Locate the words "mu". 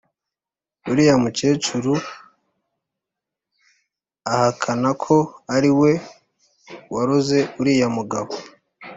1.23-1.29